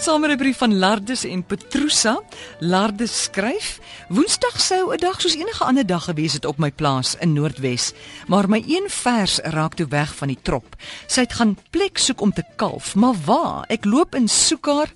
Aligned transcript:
Saam 0.00 0.20
met 0.20 0.30
'n 0.30 0.36
brief 0.36 0.58
van 0.58 0.78
Lardes 0.78 1.24
en 1.24 1.44
Petrusa, 1.44 2.22
Lardes 2.58 3.22
skryf: 3.22 3.78
Woensdag 4.08 4.60
sou 4.60 4.94
'n 4.94 4.96
dag 4.96 5.20
soos 5.20 5.34
enige 5.34 5.64
ander 5.64 5.86
dag 5.86 6.04
gewees 6.04 6.32
het 6.32 6.44
op 6.44 6.58
my 6.58 6.70
plaas 6.70 7.16
in 7.18 7.32
Noordwes, 7.32 7.92
maar 8.26 8.48
my 8.48 8.64
een 8.66 8.86
vers 8.88 9.38
raak 9.38 9.74
toe 9.74 9.86
weg 9.88 10.16
van 10.16 10.28
die 10.28 10.38
trop. 10.42 10.76
Sy 11.06 11.20
het 11.20 11.32
gaan 11.32 11.58
plek 11.70 11.98
soek 11.98 12.20
om 12.20 12.32
te 12.32 12.44
kalf, 12.56 12.94
maar 12.94 13.14
waar? 13.24 13.64
Ek 13.68 13.84
loop 13.84 14.14
en 14.14 14.28
soek 14.28 14.66
haar. 14.66 14.92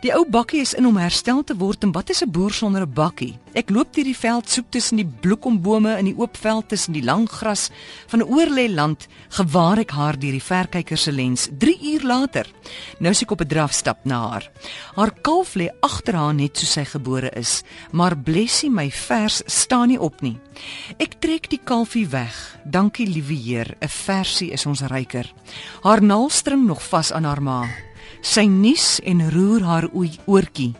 Die 0.00 0.14
ou 0.16 0.22
bakkie 0.24 0.62
is 0.64 0.70
in 0.72 0.86
om 0.88 0.96
herstel 0.96 1.42
te 1.44 1.52
word 1.60 1.82
en 1.84 1.90
wat 1.92 2.08
is 2.08 2.22
'n 2.24 2.32
boer 2.32 2.52
sonder 2.52 2.86
'n 2.86 2.94
bakkie? 2.94 3.36
Ek 3.52 3.68
loop 3.68 3.92
deur 3.92 4.04
die 4.04 4.16
veld 4.16 4.48
soek 4.48 4.70
tussen 4.70 4.96
die 4.96 5.04
bloekombome 5.20 5.98
in 5.98 6.04
die 6.04 6.16
oop 6.16 6.36
veld 6.36 6.68
tussen 6.68 6.94
die 6.94 7.04
lang 7.04 7.28
gras 7.28 7.70
van 8.06 8.20
'n 8.20 8.30
oorlê 8.32 8.74
land 8.74 9.08
gewaar 9.28 9.78
ek 9.78 9.90
haar 9.90 10.18
deur 10.18 10.32
die 10.32 10.40
verkyker 10.42 10.96
se 10.96 11.12
lens 11.12 11.48
3 11.58 11.78
uur 11.92 12.02
later. 12.02 12.46
Nou 12.98 13.12
sien 13.14 13.26
ek 13.26 13.30
op 13.30 13.40
'n 13.40 13.46
drafstap 13.48 14.04
na 14.04 14.28
haar. 14.28 14.50
Haar 14.96 15.12
kalf 15.20 15.54
lê 15.54 15.68
agter 15.80 16.14
haar 16.14 16.34
net 16.34 16.56
soos 16.56 16.72
sy 16.72 16.84
gebore 16.84 17.30
is, 17.36 17.62
maar 17.92 18.16
blessie 18.16 18.70
my 18.70 18.90
vers 18.90 19.42
staan 19.46 19.88
nie 19.88 20.00
op 20.00 20.22
nie. 20.22 20.38
Ek 20.98 21.20
trek 21.20 21.50
die 21.50 21.60
kalfie 21.64 22.08
weg. 22.08 22.58
Dankie 22.64 23.06
liewe 23.06 23.34
Heer, 23.34 23.76
'n 23.80 23.88
versie 23.88 24.50
is 24.50 24.66
ons 24.66 24.80
ryker. 24.80 25.32
Haar 25.82 26.02
naalstring 26.02 26.66
nog 26.66 26.82
vas 26.82 27.12
aan 27.12 27.24
haar 27.24 27.42
ma. 27.42 27.89
Sy 28.22 28.46
nuus 28.50 28.98
en 29.04 29.22
roer 29.32 29.64
haar 29.64 29.88
oortjie. 29.94 30.74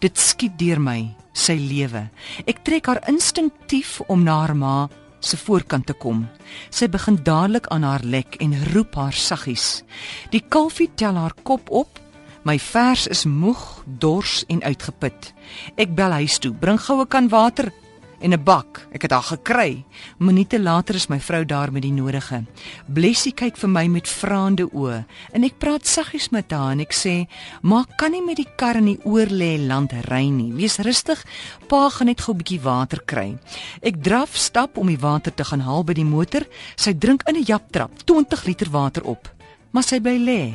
Dit 0.00 0.18
skiet 0.18 0.56
deur 0.58 0.80
my, 0.80 1.00
sy 1.36 1.58
lewe. 1.60 2.06
Ek 2.46 2.62
trek 2.64 2.88
haar 2.88 3.02
instinktief 3.10 4.00
om 4.08 4.24
na 4.24 4.40
haar 4.44 4.54
ma 4.56 4.76
se 5.20 5.36
voorkant 5.36 5.86
te 5.86 5.94
kom. 5.94 6.24
Sy 6.70 6.88
begin 6.92 7.18
dadelik 7.26 7.66
aan 7.74 7.84
haar 7.86 8.04
lek 8.04 8.38
en 8.40 8.54
roep 8.72 8.94
haar 8.94 9.16
saggies. 9.16 9.82
Die 10.30 10.42
kalfie 10.48 10.90
tel 10.94 11.18
haar 11.18 11.34
kop 11.42 11.70
op. 11.70 12.00
My 12.46 12.58
vers 12.62 13.08
is 13.10 13.24
moeg, 13.26 13.82
dors 13.98 14.44
en 14.48 14.62
uitgeput. 14.62 15.32
Ek 15.74 15.96
bel 15.98 16.14
huis 16.20 16.38
toe, 16.38 16.52
bring 16.54 16.78
goue 16.78 17.06
kan 17.10 17.26
water, 17.32 17.72
en 18.20 18.32
'n 18.32 18.42
bak. 18.42 18.86
Ek 18.92 19.02
het 19.02 19.10
haar 19.10 19.22
gekry. 19.22 19.84
Minute 20.18 20.60
later 20.60 20.94
is 20.94 21.06
my 21.08 21.20
vrou 21.20 21.44
daar 21.44 21.72
met 21.72 21.82
die 21.82 21.92
nodige. 21.92 22.44
Blessie 22.86 23.32
kyk 23.32 23.56
vir 23.56 23.68
my 23.68 23.86
met 23.86 24.08
vraande 24.08 24.68
oë 24.72 25.04
en 25.32 25.44
ek 25.44 25.58
praat 25.58 25.86
saggies 25.86 26.28
met 26.30 26.50
haar 26.50 26.72
en 26.72 26.80
ek 26.80 26.92
sê: 26.92 27.26
"Maar 27.62 27.84
kan 27.96 28.10
nie 28.10 28.22
met 28.22 28.36
die 28.36 28.48
kar 28.56 28.76
in 28.76 28.84
die 28.84 29.00
oorlê 29.04 29.66
land 29.66 29.92
ry 29.92 30.28
nie. 30.28 30.52
Wees 30.52 30.78
rustig. 30.78 31.24
Pa 31.68 31.88
gaan 31.88 32.06
net 32.06 32.20
gou 32.20 32.34
'n 32.34 32.38
bietjie 32.38 32.60
water 32.60 33.02
kry." 33.04 33.38
Ek 33.82 34.02
draf 34.02 34.36
stap 34.36 34.76
om 34.76 34.86
die 34.86 34.98
water 34.98 35.34
te 35.34 35.44
gaan 35.44 35.60
haal 35.60 35.84
by 35.84 35.92
die 35.92 36.04
motor. 36.04 36.46
Sy 36.76 36.92
drink 36.94 37.22
in 37.28 37.36
'n 37.36 37.44
japtrap 37.44 37.90
20 38.04 38.44
liter 38.44 38.70
water 38.70 39.04
op. 39.04 39.34
Maar 39.70 39.82
sy 39.82 40.00
bly 40.00 40.16
lê. 40.16 40.54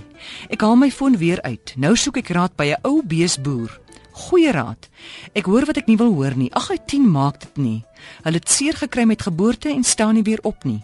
Ek 0.49 0.61
haal 0.61 0.75
my 0.75 0.91
foon 0.91 1.17
weer 1.17 1.41
uit. 1.41 1.73
Nou 1.77 1.95
soek 1.95 2.17
ek 2.17 2.29
raad 2.29 2.55
by 2.55 2.71
'n 2.71 2.81
ou 2.83 3.03
beesboer. 3.03 3.80
Goeie 4.21 4.51
raad. 4.53 4.89
Ek 5.33 5.47
hoor 5.49 5.65
wat 5.65 5.79
ek 5.81 5.89
nie 5.89 5.97
wil 5.97 6.13
hoor 6.13 6.35
nie. 6.37 6.51
Ag, 6.53 6.69
hy 6.69 6.77
10 6.93 7.09
maak 7.09 7.39
dit 7.41 7.57
nie. 7.57 7.79
Hulle 8.25 8.41
het 8.41 8.49
seer 8.49 8.77
gekry 8.77 9.05
met 9.09 9.25
geboorte 9.25 9.71
en 9.71 9.83
staan 9.83 10.17
nie 10.19 10.25
weer 10.27 10.41
op 10.47 10.63
nie. 10.67 10.81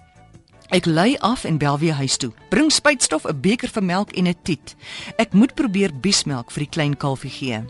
Ek 0.73 0.85
lei 0.85 1.15
af 1.23 1.45
en 1.47 1.59
bel 1.61 1.77
weer 1.79 1.95
huis 1.95 2.17
toe. 2.19 2.33
Bring 2.49 2.71
spuitstof, 2.71 3.25
'n 3.25 3.39
beker 3.41 3.69
vir 3.69 3.83
melk 3.83 4.11
en 4.17 4.27
'n 4.27 4.35
tiet. 4.43 4.75
Ek 5.17 5.33
moet 5.33 5.55
probeer 5.55 5.93
biesmelk 5.93 6.51
vir 6.51 6.63
die 6.63 6.73
klein 6.75 6.97
kalfie 6.97 7.29
gee. 7.29 7.63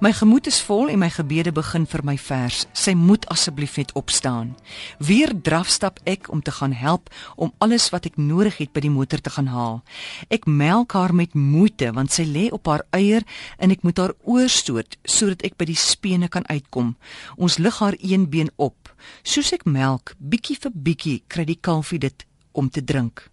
My 0.00 0.12
gemoed 0.12 0.46
is 0.46 0.60
vol 0.62 0.90
en 0.92 0.98
my 0.98 1.08
gebede 1.10 1.52
begin 1.52 1.86
vir 1.86 2.02
my 2.04 2.16
vers. 2.20 2.66
Sy 2.76 2.94
moet 2.98 3.26
asseblief 3.32 3.76
net 3.80 3.92
opstaan. 3.98 4.54
Weer 4.98 5.32
drafstap 5.34 6.00
ek 6.04 6.30
om 6.32 6.42
te 6.42 6.50
gaan 6.50 6.72
help 6.72 7.10
om 7.36 7.52
alles 7.58 7.88
wat 7.94 8.06
ek 8.06 8.16
nodig 8.16 8.58
het 8.60 8.72
by 8.72 8.84
die 8.84 8.92
motor 8.92 9.20
te 9.20 9.32
gaan 9.32 9.50
haal. 9.52 9.82
Ek 10.28 10.46
melk 10.46 10.92
haar 10.96 11.14
met 11.14 11.34
moeite 11.34 11.92
want 11.96 12.12
sy 12.12 12.26
lê 12.28 12.48
op 12.52 12.66
haar 12.70 12.84
eier 12.96 13.24
en 13.58 13.72
ek 13.74 13.84
moet 13.86 13.98
haar 13.98 14.14
oorstoot 14.24 14.98
sodat 15.04 15.44
ek 15.46 15.56
by 15.56 15.70
die 15.72 15.78
spene 15.80 16.28
kan 16.28 16.46
uitkom. 16.48 16.96
Ons 17.36 17.58
lig 17.58 17.78
haar 17.80 17.96
een 18.00 18.28
been 18.30 18.50
op. 18.56 18.92
Soos 19.22 19.52
ek 19.52 19.66
melk, 19.68 20.14
bietjie 20.18 20.58
vir 20.60 20.72
bietjie, 20.74 21.22
kry 21.28 21.44
die 21.48 21.60
kalfie 21.60 22.00
dit 22.02 22.26
om 22.56 22.70
te 22.72 22.84
drink. 22.84 23.28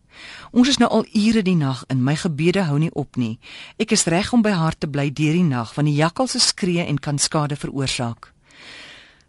Ons 0.52 0.68
is 0.68 0.78
nou 0.78 0.90
al 0.90 1.06
ure 1.14 1.42
die 1.42 1.56
nag 1.56 1.84
in 1.90 2.04
my 2.04 2.16
gebede 2.16 2.64
hou 2.68 2.78
nie 2.80 2.92
op 2.92 3.18
nie. 3.18 3.40
Ek 3.78 3.92
is 3.92 4.06
reg 4.06 4.34
om 4.34 4.42
by 4.42 4.52
haar 4.52 4.78
te 4.78 4.88
bly 4.88 5.10
deur 5.10 5.34
die 5.34 5.48
nag 5.48 5.74
want 5.76 5.88
die 5.88 5.98
jakkals 5.98 6.32
se 6.32 6.40
skree 6.40 6.86
en 6.86 7.00
kan 7.00 7.18
skade 7.18 7.56
veroorsaak. 7.56 8.34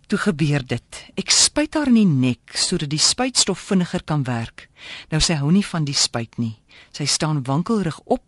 Toe 0.06 0.19
gebeur 0.19 0.61
dit. 0.69 1.00
Ek 1.17 1.31
spuit 1.33 1.75
haar 1.75 1.89
in 1.89 1.97
die 1.97 2.05
nek 2.28 2.53
sodat 2.61 2.91
die 2.93 3.00
spuitstof 3.00 3.59
vinniger 3.71 4.05
kan 4.05 4.27
werk. 4.28 4.69
Nou 5.11 5.21
sy 5.25 5.39
hou 5.41 5.50
nie 5.50 5.65
van 5.65 5.84
die 5.89 5.97
spuit 5.97 6.37
nie. 6.39 6.59
Sy 6.93 7.06
staan 7.09 7.43
wankelrig 7.49 8.01
op 8.05 8.22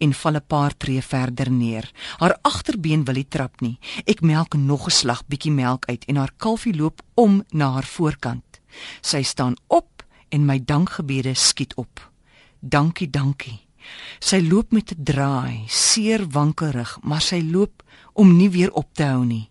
en 0.00 0.14
val 0.14 0.36
'n 0.36 0.46
paar 0.46 0.76
tree 0.76 1.02
verder 1.02 1.50
neer. 1.50 1.90
Haar 2.18 2.38
agterbeen 2.42 3.04
wil 3.04 3.14
nie 3.14 3.28
trap 3.28 3.60
nie. 3.60 3.78
Ek 4.06 4.20
melk 4.22 4.54
nog 4.54 4.86
'n 4.86 4.90
slag 4.90 5.26
bietjie 5.26 5.52
melk 5.52 5.86
uit 5.86 6.04
en 6.04 6.16
haar 6.16 6.32
kalfie 6.36 6.76
loop 6.76 7.02
om 7.14 7.44
na 7.50 7.70
haar 7.70 7.84
voorkant. 7.84 8.60
Sy 9.00 9.22
staan 9.22 9.56
op 9.66 9.89
en 10.30 10.46
my 10.46 10.58
dankgebede 10.64 11.34
skiet 11.34 11.74
op. 11.74 12.10
Dankie, 12.60 13.10
dankie. 13.10 13.58
Sy 14.20 14.40
loop 14.46 14.72
met 14.72 14.92
'n 14.92 15.04
draai, 15.04 15.64
seer 15.66 16.28
wankelrig, 16.28 16.98
maar 17.02 17.20
sy 17.20 17.40
loop 17.42 17.82
om 18.12 18.36
nie 18.36 18.50
weer 18.50 18.72
op 18.72 18.94
te 18.94 19.04
hou 19.04 19.24
nie. 19.24 19.50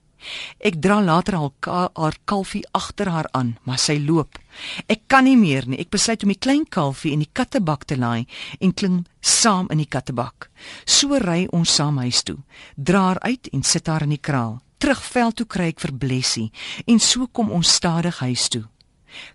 Ek 0.60 0.82
dra 0.84 1.00
later 1.02 1.36
al 1.36 1.54
ka 1.64 1.90
haar 1.96 2.18
kalfie 2.26 2.66
agter 2.76 3.08
haar 3.08 3.30
aan, 3.32 3.58
maar 3.64 3.80
sy 3.80 3.98
loop. 4.04 4.40
Ek 4.88 5.08
kan 5.08 5.24
nie 5.24 5.38
meer 5.38 5.68
nie. 5.68 5.80
Ek 5.80 5.90
besluit 5.90 6.24
om 6.24 6.34
die 6.34 6.40
klein 6.40 6.66
kalfie 6.68 7.14
in 7.16 7.24
die 7.24 7.32
kattebak 7.34 7.86
te 7.88 7.98
laai 7.98 8.28
en 8.60 8.74
klim 8.74 9.06
saam 9.22 9.70
in 9.72 9.78
die 9.78 9.88
kattebak. 9.88 10.50
So 10.86 11.16
ry 11.18 11.48
ons 11.56 11.76
saam 11.76 11.98
huis 12.04 12.24
toe. 12.24 12.38
Dra 12.76 13.00
haar 13.00 13.22
uit 13.24 13.48
en 13.54 13.64
sit 13.64 13.88
haar 13.88 14.04
in 14.04 14.16
die 14.18 14.22
kraal. 14.22 14.60
Terug 14.78 15.04
veld 15.04 15.36
toe 15.36 15.46
kry 15.46 15.72
ek 15.74 15.80
vir 15.84 15.96
Blessie 15.96 16.52
en 16.88 17.00
so 17.00 17.28
kom 17.28 17.52
ons 17.52 17.74
stadig 17.80 18.20
huis 18.20 18.48
toe. 18.50 18.66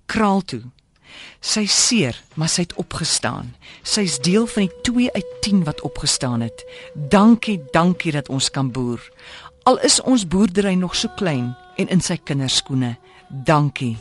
Kraal 0.06 0.43
toe. 0.43 0.62
Sy 1.41 1.66
seer, 1.66 2.16
maar 2.34 2.48
sy 2.48 2.64
het 2.66 2.75
opgestaan. 2.80 3.54
Sy's 3.82 4.19
deel 4.25 4.47
van 4.47 4.69
die 4.69 4.80
2 4.92 5.12
uit 5.12 5.36
10 5.41 5.64
wat 5.64 5.80
opgestaan 5.80 6.41
het. 6.41 6.64
Dankie, 6.94 7.60
dankie 7.72 8.12
dat 8.12 8.28
ons 8.28 8.50
kan 8.50 8.72
boer. 8.72 9.02
Al 9.64 9.80
is 9.80 10.00
ons 10.02 10.26
boerdery 10.28 10.75
nog 10.75 10.97
so 10.97 11.08
klein 11.16 11.54
en 11.76 11.88
in 11.88 12.00
sy 12.00 12.16
kinderskoene. 12.16 12.97
Dankie. 13.28 13.97